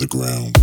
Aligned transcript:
underground. 0.00 0.56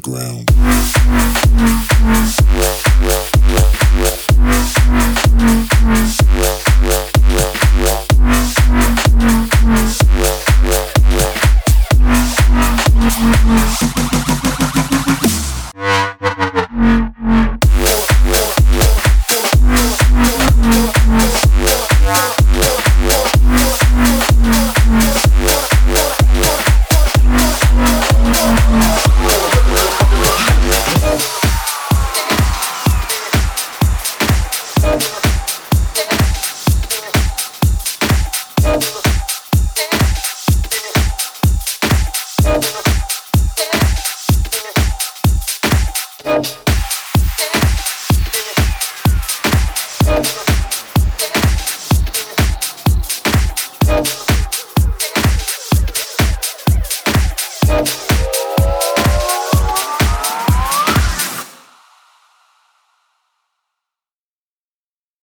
the 0.00 0.10
ground. 0.10 0.50